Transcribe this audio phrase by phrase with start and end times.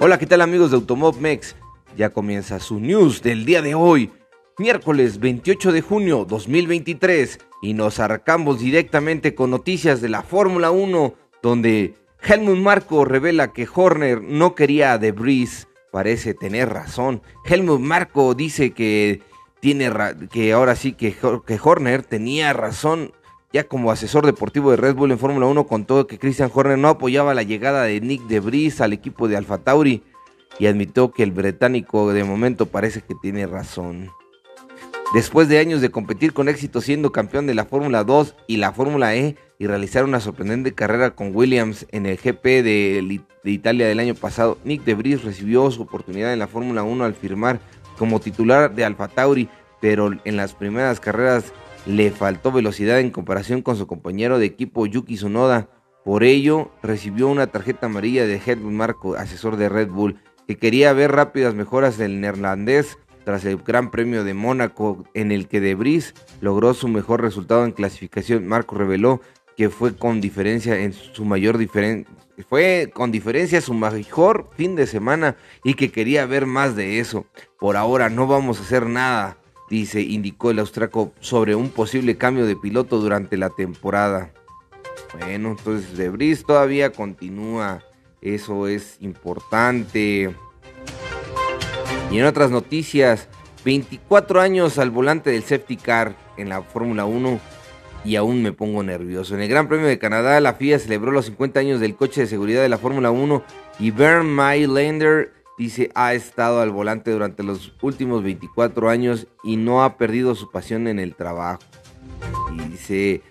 [0.00, 1.56] Hola, ¿qué tal amigos de Automob Mex?
[1.96, 4.12] Ya comienza su news del día de hoy,
[4.56, 11.14] miércoles 28 de junio 2023, y nos arrancamos directamente con noticias de la Fórmula 1,
[11.42, 15.66] donde Helmut Marco revela que Horner no quería a Debris.
[15.90, 17.20] Parece tener razón.
[17.44, 19.20] Helmut Marco dice que
[19.58, 19.90] tiene
[20.30, 21.16] que ahora sí que
[21.60, 23.10] Horner tenía razón
[23.52, 26.88] ya como asesor deportivo de Red Bull en Fórmula 1 contó que Christian Horner no
[26.88, 30.02] apoyaba la llegada de Nick de Vries al equipo de Alfa Tauri
[30.58, 34.10] y admitió que el británico de momento parece que tiene razón.
[35.14, 38.72] Después de años de competir con éxito siendo campeón de la Fórmula 2 y la
[38.72, 44.00] Fórmula E y realizar una sorprendente carrera con Williams en el GP de, Italia del
[44.00, 47.58] año pasado, Nick de Vries recibió su oportunidad en la Fórmula 1 al firmar
[47.96, 49.48] como titular de Alfa Tauri,
[49.80, 51.54] pero en las primeras carreras
[51.88, 55.70] le faltó velocidad en comparación con su compañero de equipo Yuki Tsunoda.
[56.04, 60.92] Por ello, recibió una tarjeta amarilla de Helmut Marko, asesor de Red Bull, que quería
[60.92, 65.74] ver rápidas mejoras del neerlandés tras el Gran Premio de Mónaco, en el que De
[65.74, 68.46] Vries logró su mejor resultado en clasificación.
[68.46, 69.22] Marco reveló
[69.56, 72.06] que fue con diferencia en su mayor diferencia
[72.48, 77.26] fue con diferencia su mejor fin de semana y que quería ver más de eso.
[77.58, 79.37] Por ahora no vamos a hacer nada
[79.68, 84.32] dice, indicó el austraco sobre un posible cambio de piloto durante la temporada.
[85.18, 87.82] Bueno, entonces Debris todavía continúa,
[88.20, 90.34] eso es importante.
[92.10, 93.28] Y en otras noticias,
[93.64, 97.40] 24 años al volante del safety car en la Fórmula 1
[98.04, 99.34] y aún me pongo nervioso.
[99.34, 102.26] En el Gran Premio de Canadá, la FIA celebró los 50 años del coche de
[102.26, 103.42] seguridad de la Fórmula 1
[103.78, 109.82] y Bernd Maylander Dice, ha estado al volante durante los últimos 24 años y no
[109.82, 111.58] ha perdido su pasión en el trabajo.
[112.54, 113.22] Y dice,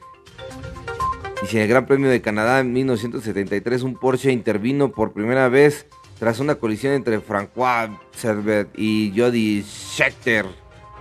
[1.42, 5.88] dice, en el Gran Premio de Canadá en 1973 un Porsche intervino por primera vez
[6.20, 10.46] tras una colisión entre François Servet y Jody Scheckter.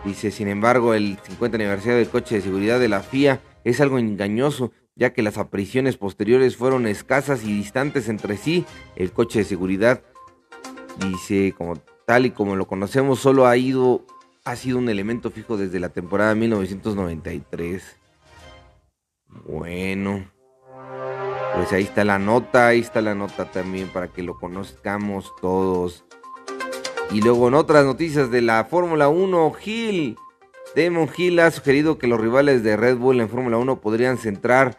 [0.04, 3.98] Dice, sin embargo, el 50 aniversario del coche de seguridad de la FIA es algo
[3.98, 8.65] engañoso, ya que las apariciones posteriores fueron escasas y distantes entre sí.
[8.94, 10.03] El coche de seguridad
[10.99, 11.77] Dice, como
[12.07, 14.03] tal y como lo conocemos, solo ha ido,
[14.45, 17.97] ha sido un elemento fijo desde la temporada 1993.
[19.47, 20.25] Bueno,
[21.55, 26.05] pues ahí está la nota, ahí está la nota también para que lo conozcamos todos.
[27.11, 30.17] Y luego en otras noticias de la Fórmula 1, Gil.
[30.75, 34.77] Damon Hill ha sugerido que los rivales de Red Bull en Fórmula 1 podrían centrar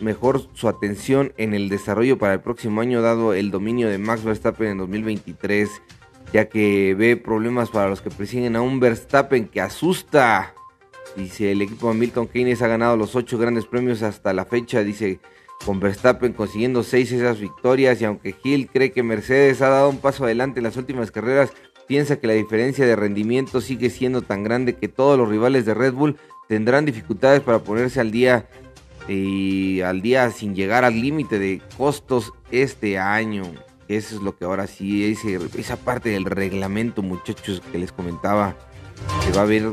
[0.00, 4.24] mejor su atención en el desarrollo para el próximo año dado el dominio de Max
[4.24, 5.70] Verstappen en 2023,
[6.32, 10.54] ya que ve problemas para los que persiguen a un Verstappen que asusta.
[11.16, 14.82] Dice, el equipo de Milton Keynes ha ganado los ocho grandes premios hasta la fecha,
[14.82, 15.20] dice,
[15.64, 19.98] con Verstappen consiguiendo seis esas victorias y aunque Hill cree que Mercedes ha dado un
[19.98, 21.52] paso adelante en las últimas carreras,
[21.86, 25.74] piensa que la diferencia de rendimiento sigue siendo tan grande que todos los rivales de
[25.74, 26.16] Red Bull
[26.48, 28.48] tendrán dificultades para ponerse al día
[29.08, 33.44] y al día sin llegar al límite de costos este año.
[33.88, 38.56] Eso es lo que ahora sí, ese, esa parte del reglamento, muchachos, que les comentaba,
[39.24, 39.72] se va a ver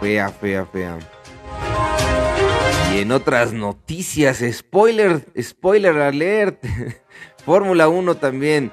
[0.00, 0.98] fea, fea, fea.
[2.92, 6.64] Y en otras noticias, spoiler, spoiler alert,
[7.44, 8.72] Fórmula 1 también.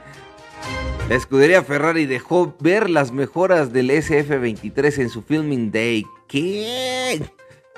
[1.07, 6.05] La escudería Ferrari dejó ver las mejoras del SF23 en su filming day.
[6.27, 7.19] ¿Qué?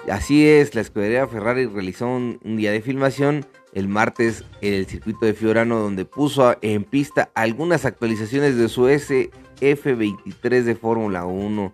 [0.10, 5.26] Así es, la escudería Ferrari realizó un, día de filmación el martes en el circuito
[5.26, 11.74] de Fiorano donde puso en pista algunas actualizaciones de su SF23 de Fórmula 1.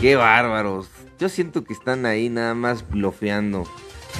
[0.00, 0.90] ¡Qué bárbaros!
[1.18, 3.64] Yo siento que están ahí nada más blofeando.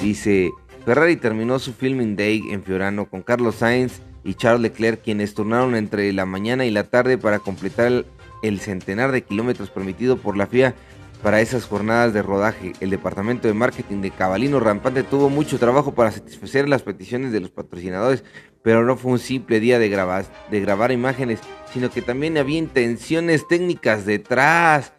[0.01, 0.49] Dice,
[0.85, 5.75] Ferrari terminó su filming day en Fiorano con Carlos Sainz y Charles Leclerc quienes turnaron
[5.75, 8.05] entre la mañana y la tarde para completar
[8.41, 10.73] el centenar de kilómetros permitido por la FIA
[11.21, 12.73] para esas jornadas de rodaje.
[12.79, 17.39] El departamento de marketing de Cabalino Rampante tuvo mucho trabajo para satisfacer las peticiones de
[17.39, 18.23] los patrocinadores,
[18.63, 21.39] pero no fue un simple día de grabar, de grabar imágenes,
[21.73, 24.93] sino que también había intenciones técnicas detrás.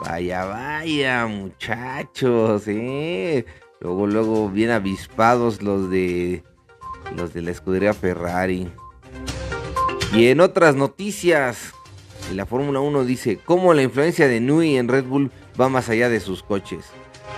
[0.00, 3.44] Vaya, vaya, muchachos, ¿eh?
[3.80, 6.42] Luego, luego, bien avispados los de
[7.16, 8.70] los de la escudería Ferrari.
[10.12, 11.72] Y en otras noticias,
[12.34, 15.30] la Fórmula 1 dice cómo la influencia de Nui en Red Bull
[15.60, 16.84] va más allá de sus coches.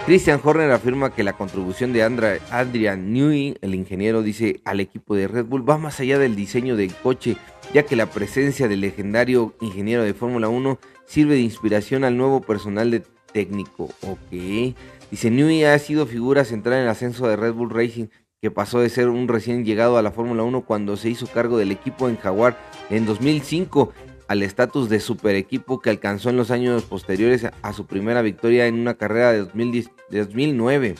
[0.06, 5.28] Christian Horner afirma que la contribución de Adrian Newey, el ingeniero, dice al equipo de
[5.28, 7.36] Red Bull, va más allá del diseño del coche,
[7.74, 12.40] ya que la presencia del legendario ingeniero de Fórmula 1 sirve de inspiración al nuevo
[12.40, 13.02] personal de
[13.32, 13.90] técnico.
[14.02, 14.74] Ok.
[15.10, 18.06] Dice, Newey ha sido figura central en el ascenso de Red Bull Racing,
[18.40, 21.58] que pasó de ser un recién llegado a la Fórmula 1 cuando se hizo cargo
[21.58, 22.58] del equipo en Jaguar
[22.88, 23.92] en 2005
[24.30, 28.68] al estatus de super equipo que alcanzó en los años posteriores a su primera victoria
[28.68, 30.94] en una carrera de, 2009.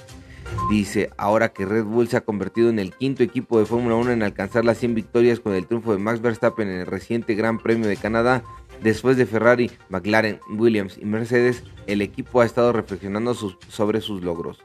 [0.69, 4.11] Dice, ahora que Red Bull se ha convertido en el quinto equipo de Fórmula 1
[4.11, 7.61] en alcanzar las 100 victorias con el triunfo de Max Verstappen en el reciente Gran
[7.61, 8.43] Premio de Canadá,
[8.83, 14.59] después de Ferrari, McLaren, Williams y Mercedes, el equipo ha estado reflexionando sobre sus logros.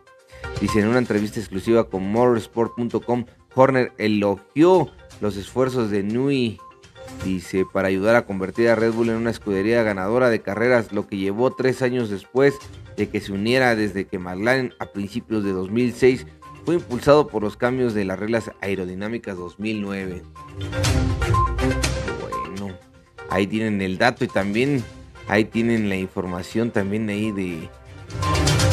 [0.59, 4.89] Dice en una entrevista exclusiva con Motorsport.com, Horner elogió
[5.21, 6.59] los esfuerzos de Nui
[7.23, 11.07] Dice, para ayudar a convertir a Red Bull en una escudería ganadora de carreras, lo
[11.07, 12.53] que llevó tres años después
[12.97, 16.27] de que se uniera desde que McLaren a principios de 2006
[16.65, 20.23] fue impulsado por los cambios de las reglas aerodinámicas 2009.
[22.21, 22.75] Bueno,
[23.29, 24.83] ahí tienen el dato y también
[25.27, 27.69] ahí tienen la información también ahí de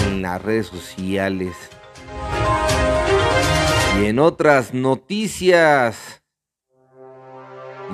[0.06, 1.54] en las redes sociales.
[4.00, 6.21] Y en otras noticias,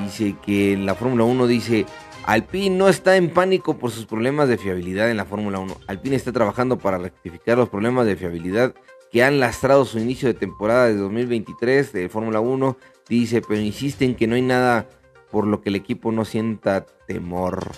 [0.05, 1.87] Dice que la Fórmula 1 dice,
[2.25, 5.77] Alpine no está en pánico por sus problemas de fiabilidad en la Fórmula 1.
[5.87, 8.75] Alpine está trabajando para rectificar los problemas de fiabilidad
[9.11, 12.77] que han lastrado su inicio de temporada de 2023 de Fórmula 1.
[13.09, 14.87] Dice, pero insiste en que no hay nada
[15.31, 17.73] por lo que el equipo no sienta temor.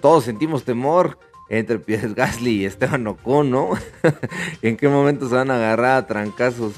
[0.00, 1.18] Todos sentimos temor
[1.48, 3.70] entre Pierre Gasly y Esteban Ocon, ¿no?
[4.62, 6.74] ¿En qué momento se van a agarrar a trancazos?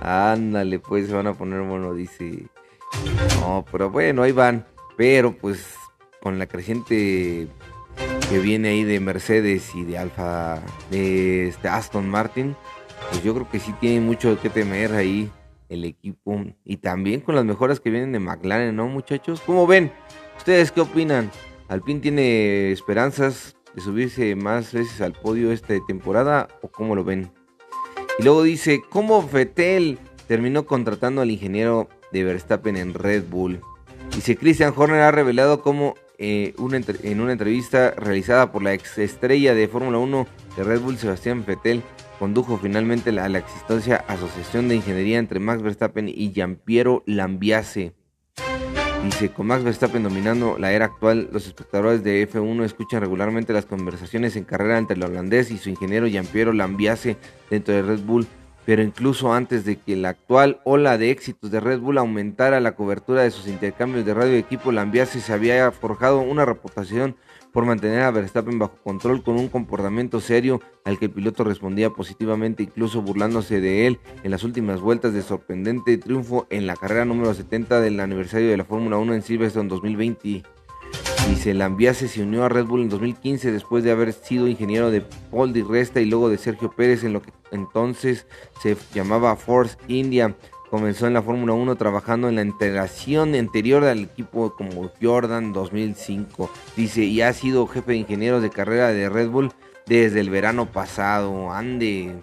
[0.00, 2.46] Ándale, pues se van a poner bueno, dice
[3.40, 4.66] no, pero bueno, ahí van.
[4.96, 5.74] Pero pues
[6.20, 7.48] con la creciente
[8.28, 10.60] que viene ahí de Mercedes y de Alfa,
[10.90, 12.56] de este Aston Martin,
[13.10, 15.30] pues yo creo que sí tiene mucho que temer ahí
[15.68, 16.44] el equipo.
[16.64, 19.40] Y también con las mejoras que vienen de McLaren, ¿no, muchachos?
[19.44, 19.92] ¿Cómo ven?
[20.36, 21.30] ¿Ustedes qué opinan?
[21.68, 27.32] ¿Alpine tiene esperanzas de subirse más veces al podio esta temporada o cómo lo ven?
[28.18, 29.98] Y luego dice, ¿cómo Vettel
[30.28, 33.60] terminó contratando al ingeniero de Verstappen en Red Bull.
[34.14, 36.54] Dice Christian Horner ha revelado cómo eh,
[37.02, 40.26] en una entrevista realizada por la ex estrella de Fórmula 1
[40.56, 41.82] de Red Bull, Sebastián Vettel,
[42.18, 47.94] condujo finalmente a la, exitosa asociación de ingeniería entre Max Verstappen y Giampiero Lambiase.
[49.02, 53.66] Dice, con Max Verstappen dominando la era actual, los espectadores de F1 escuchan regularmente las
[53.66, 57.16] conversaciones en carrera entre el holandés y su ingeniero Giampiero Lambiase
[57.50, 58.28] dentro de Red Bull
[58.64, 62.74] pero incluso antes de que la actual ola de éxitos de Red Bull aumentara la
[62.74, 67.16] cobertura de sus intercambios de radio de equipo, Lambiase se había forjado una reputación
[67.52, 71.90] por mantener a Verstappen bajo control con un comportamiento serio al que el piloto respondía
[71.90, 77.04] positivamente, incluso burlándose de él en las últimas vueltas de sorprendente triunfo en la carrera
[77.04, 80.42] número 70 del aniversario de la Fórmula 1 en Silverstone 2020.
[81.28, 85.02] Dice, Lambiase se unió a Red Bull en 2015 después de haber sido ingeniero de
[85.30, 88.26] Paul Di Resta y luego de Sergio Pérez en lo que entonces
[88.60, 90.34] se llamaba Force India.
[90.70, 96.50] Comenzó en la Fórmula 1 trabajando en la integración anterior del equipo como Jordan 2005.
[96.76, 99.52] Dice, y ha sido jefe de ingenieros de carrera de Red Bull
[99.86, 101.52] desde el verano pasado.
[101.52, 102.14] Ande.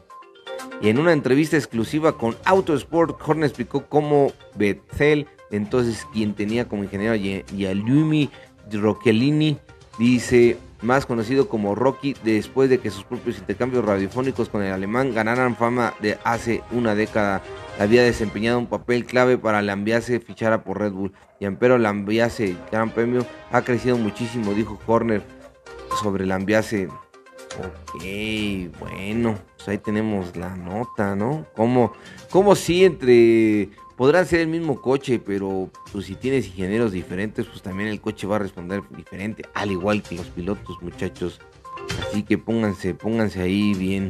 [0.82, 6.84] Y en una entrevista exclusiva con Autosport, Horner explicó cómo Betzel, entonces quien tenía como
[6.84, 8.30] ingeniero a Lumi
[8.78, 9.58] Rocchellini
[9.98, 15.14] dice, más conocido como Rocky, después de que sus propios intercambios radiofónicos con el alemán
[15.14, 17.42] ganaran fama de hace una década.
[17.80, 21.14] Había desempeñado un papel clave para Lambiase fichara por Red Bull.
[21.40, 25.24] Y Ampero Lambiase, gran premio, ha crecido muchísimo, dijo Horner
[26.02, 26.88] sobre Lambiase.
[26.88, 28.04] Ok,
[28.80, 31.46] bueno, pues ahí tenemos la nota, ¿no?
[31.56, 31.92] Como,
[32.30, 33.70] como si entre
[34.00, 38.28] podrán ser el mismo coche, pero pues, si tienes ingenieros diferentes, pues también el coche
[38.28, 41.42] va a responder diferente, al igual que los pilotos, muchachos.
[42.08, 44.08] Así que pónganse, pónganse ahí bien.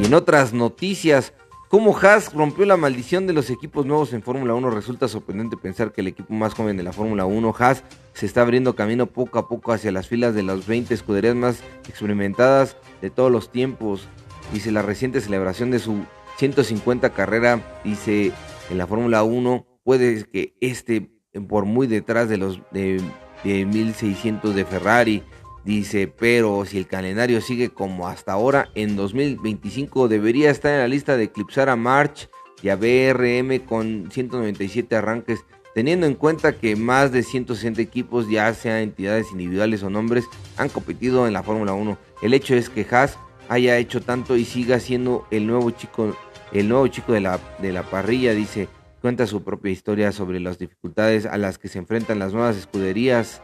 [0.00, 1.32] Y en otras noticias,
[1.68, 5.90] como Haas rompió la maldición de los equipos nuevos en Fórmula 1, resulta sorprendente pensar
[5.90, 7.82] que el equipo más joven de la Fórmula 1, Haas,
[8.12, 11.64] se está abriendo camino poco a poco hacia las filas de las 20 escuderías más
[11.88, 14.06] experimentadas de todos los tiempos.
[14.52, 16.04] Dice la reciente celebración de su
[16.36, 18.32] 150 carrera, dice
[18.70, 21.10] en la Fórmula 1 puede que esté
[21.48, 23.02] por muy detrás de los de,
[23.44, 25.22] 1600 de Ferrari.
[25.64, 30.88] Dice, pero si el calendario sigue como hasta ahora, en 2025 debería estar en la
[30.88, 32.28] lista de eclipsar a March
[32.62, 35.44] y a BRM con 197 arranques,
[35.74, 40.24] teniendo en cuenta que más de 160 equipos, ya sean entidades individuales o nombres,
[40.58, 41.98] han competido en la Fórmula 1.
[42.22, 43.18] El hecho es que Haas
[43.48, 46.14] haya hecho tanto y siga siendo el nuevo chico
[46.54, 48.68] el nuevo chico de la, de la parrilla dice,
[49.00, 53.42] cuenta su propia historia sobre las dificultades a las que se enfrentan las nuevas escuderías,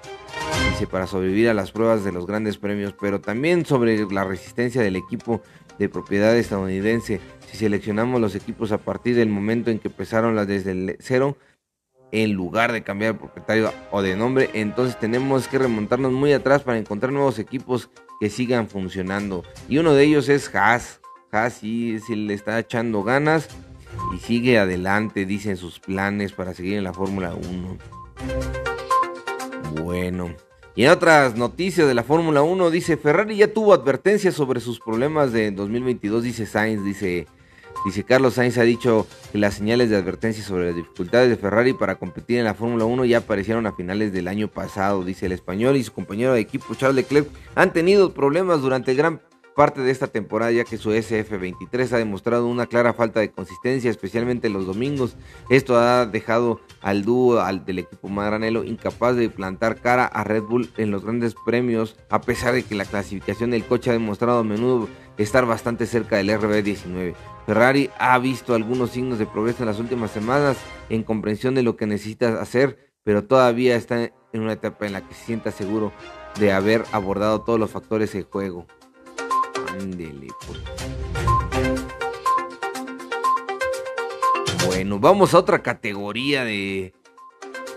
[0.70, 4.80] dice, para sobrevivir a las pruebas de los grandes premios, pero también sobre la resistencia
[4.80, 5.42] del equipo
[5.78, 7.20] de propiedad estadounidense.
[7.50, 11.36] Si seleccionamos los equipos a partir del momento en que empezaron las desde el cero,
[12.12, 14.50] en lugar de cambiar de propietario o de nombre.
[14.54, 17.90] Entonces tenemos que remontarnos muy atrás para encontrar nuevos equipos
[18.20, 19.44] que sigan funcionando.
[19.68, 20.99] Y uno de ellos es Haas.
[21.32, 23.48] Haas sí, le está echando ganas
[24.14, 27.78] y sigue adelante, dicen sus planes para seguir en la Fórmula 1.
[29.82, 30.34] Bueno.
[30.74, 34.80] Y en otras noticias de la Fórmula 1, dice Ferrari ya tuvo advertencias sobre sus
[34.80, 37.26] problemas de 2022, dice Sainz, dice
[37.84, 41.72] Dice Carlos Sainz ha dicho que las señales de advertencia sobre las dificultades de Ferrari
[41.72, 45.02] para competir en la Fórmula 1 ya aparecieron a finales del año pasado.
[45.02, 49.22] Dice el español y su compañero de equipo Charles Leclerc han tenido problemas durante gran
[49.54, 53.90] parte de esta temporada ya que su SF23 ha demostrado una clara falta de consistencia,
[53.90, 55.16] especialmente los domingos.
[55.48, 60.42] Esto ha dejado al dúo al, del equipo Magranelo incapaz de plantar cara a Red
[60.42, 64.38] Bull en los grandes premios, a pesar de que la clasificación del coche ha demostrado
[64.38, 64.88] a menudo
[65.18, 67.14] estar bastante cerca del RB19.
[67.46, 70.56] Ferrari ha visto algunos signos de progreso en las últimas semanas
[70.88, 75.06] en comprensión de lo que necesita hacer, pero todavía está en una etapa en la
[75.06, 75.92] que se sienta seguro
[76.38, 78.66] de haber abordado todos los factores de juego.
[80.46, 80.58] Pues.
[84.66, 86.92] Bueno, vamos a otra categoría de,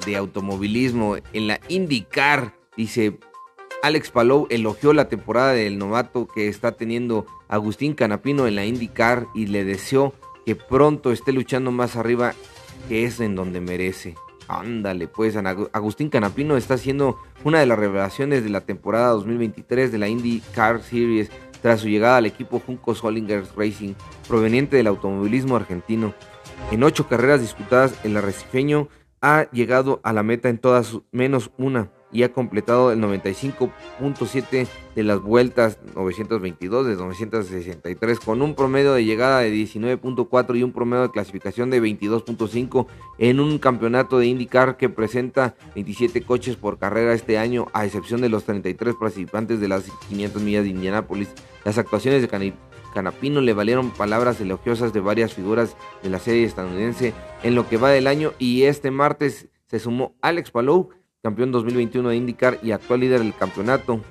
[0.05, 1.17] de automovilismo.
[1.33, 3.19] En la IndyCar, dice
[3.83, 9.27] Alex Palou, elogió la temporada del novato que está teniendo Agustín Canapino en la IndyCar
[9.35, 10.13] y le deseó
[10.45, 12.33] que pronto esté luchando más arriba,
[12.89, 14.15] que es en donde merece.
[14.47, 19.97] Ándale, pues Agustín Canapino está siendo una de las revelaciones de la temporada 2023 de
[19.97, 21.31] la IndyCar Series
[21.63, 23.93] tras su llegada al equipo Junco Solingers Racing,
[24.27, 26.13] proveniente del automovilismo argentino.
[26.71, 28.89] En ocho carreras disputadas, el arrecifeño
[29.21, 35.03] ha llegado a la meta en todas menos una y ha completado el 95.7 de
[35.03, 41.03] las vueltas 922 de 963 con un promedio de llegada de 19.4 y un promedio
[41.03, 42.85] de clasificación de 22.5
[43.17, 48.21] en un campeonato de IndyCar que presenta 27 coches por carrera este año a excepción
[48.21, 51.29] de los 33 participantes de las 500 millas de Indianápolis.
[51.65, 52.53] Las actuaciones de
[52.93, 57.77] Canapino le valieron palabras elogiosas de varias figuras de la serie estadounidense en lo que
[57.77, 60.89] va del año y este martes se sumó Alex Palou
[61.23, 64.01] campeón 2021 de IndyCar y actual líder del campeonato.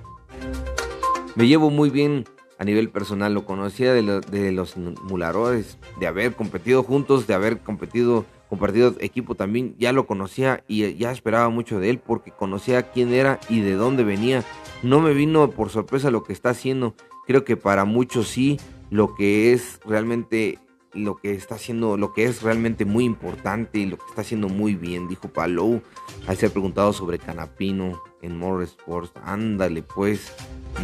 [1.34, 2.24] Me llevo muy bien
[2.58, 8.24] a nivel personal, lo conocía de, los simuladores, de haber competido juntos, de haber competido,
[8.48, 13.12] compartido equipo también, ya lo conocía y ya esperaba mucho de él porque conocía quién
[13.12, 14.42] era y de dónde venía.
[14.82, 16.94] No me vino por sorpresa lo que está haciendo,
[17.26, 20.58] creo que para muchos sí, lo que es realmente
[20.94, 24.48] lo que está haciendo, lo que es realmente muy importante y lo que está haciendo
[24.48, 25.82] muy bien, dijo Palou
[26.26, 29.12] al ser preguntado sobre Canapino en More Sports.
[29.24, 30.32] Ándale, pues,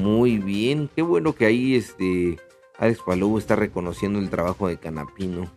[0.00, 0.90] muy bien.
[0.94, 2.38] Qué bueno que ahí este
[2.78, 5.50] Alex Palou está reconociendo el trabajo de Canapino.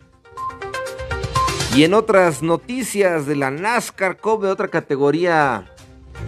[1.76, 5.74] Y en otras noticias de la NASCAR de otra categoría,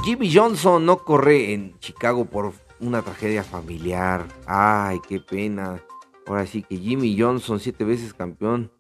[0.04, 4.26] Jimmy Johnson no corre en Chicago por una tragedia familiar.
[4.46, 5.82] Ay, qué pena.
[6.26, 8.72] Ahora sí que Jimmy Johnson, siete veces campeón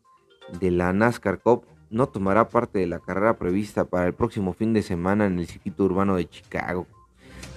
[0.60, 4.74] de la NASCAR Cup, no tomará parte de la carrera prevista para el próximo fin
[4.74, 6.88] de semana en el circuito urbano de Chicago.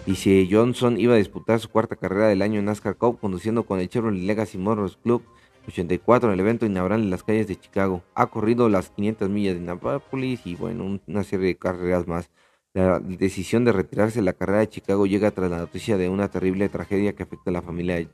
[0.04, 3.80] Dice Johnson iba a disputar su cuarta carrera del año en NASCAR Cup conduciendo con
[3.80, 5.22] el Chevrolet Legacy Motors Club
[5.66, 8.02] 84 en el evento inaugural en las calles de Chicago.
[8.14, 12.30] Ha corrido las 500 millas de Indianapolis y bueno, una serie de carreras más.
[12.72, 16.28] La decisión de retirarse de la carrera de Chicago llega tras la noticia de una
[16.28, 18.08] terrible tragedia que afecta a la familia de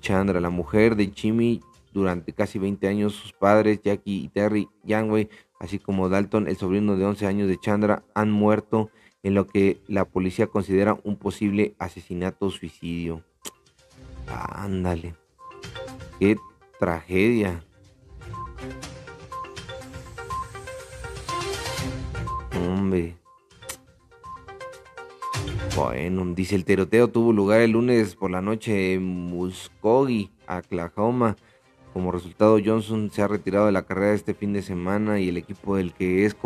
[0.00, 1.60] Chandra, la mujer de Jimmy
[1.92, 5.28] durante casi 20 años, sus padres Jackie y Terry Youngway,
[5.60, 8.90] así como Dalton, el sobrino de 11 años de Chandra, han muerto
[9.22, 13.22] en lo que la policía considera un posible asesinato suicidio.
[14.26, 15.14] Ándale.
[16.18, 16.36] Qué
[16.78, 17.64] tragedia.
[22.56, 23.21] Hombre.
[25.74, 31.36] Bueno, dice el tiroteo tuvo lugar el lunes por la noche en Muskogee, Oklahoma.
[31.94, 35.38] Como resultado, Johnson se ha retirado de la carrera este fin de semana y el
[35.38, 36.36] equipo del que es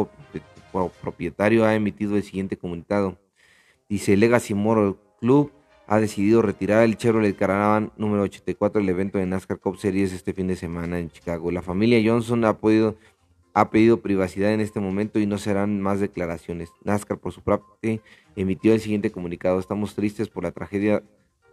[1.03, 3.19] propietario ha emitido el siguiente comunicado.
[3.89, 5.51] Dice Legacy Motor Club
[5.89, 10.35] ha decidido retirar el Chevrolet Caravan número 84 del evento de NASCAR Cup Series este
[10.35, 11.51] fin de semana en Chicago.
[11.51, 12.97] La familia Johnson ha podido
[13.57, 16.73] ha pedido privacidad en este momento y no serán más declaraciones.
[16.85, 18.03] NASCAR, por su parte,
[18.37, 19.59] emitió el siguiente comunicado.
[19.59, 21.03] Estamos tristes por la tragedia,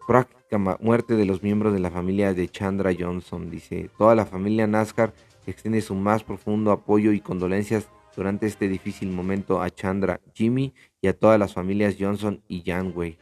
[0.06, 3.50] práctica muerte de los miembros de la familia de Chandra Johnson.
[3.50, 5.14] Dice, toda la familia NASCAR
[5.48, 11.08] extiende su más profundo apoyo y condolencias durante este difícil momento a Chandra, Jimmy y
[11.08, 13.18] a todas las familias Johnson y Janway.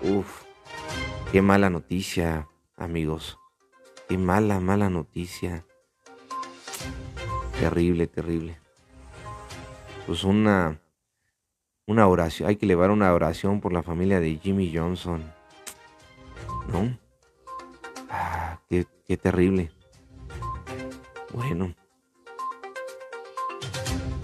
[0.00, 0.44] Uf,
[1.32, 3.38] qué mala noticia, amigos.
[4.08, 5.66] Qué mala, mala noticia.
[7.60, 8.58] Terrible, terrible.
[10.06, 10.80] pues una,
[11.86, 15.22] una oración, hay que elevar una oración por la familia de Jimmy Johnson.
[16.72, 16.98] ¿No?
[18.10, 19.70] Ah, qué, qué terrible.
[21.32, 21.74] Bueno.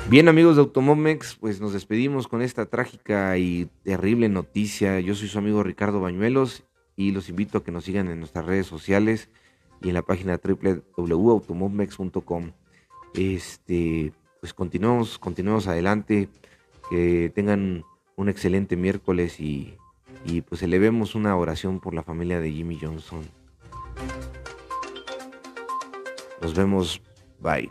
[0.09, 5.01] Bien amigos de Automomex, pues nos despedimos con esta trágica y terrible noticia.
[5.01, 6.65] Yo soy su amigo Ricardo Bañuelos
[6.97, 9.31] y los invito a que nos sigan en nuestras redes sociales
[9.81, 12.53] y en la página www.automomex.com.
[13.15, 16.29] Este, pues continuamos, continuamos adelante,
[16.91, 17.85] que tengan
[18.17, 19.77] un excelente miércoles y,
[20.25, 23.23] y pues elevemos una oración por la familia de Jimmy Johnson.
[26.41, 27.01] Nos vemos,
[27.41, 27.71] bye.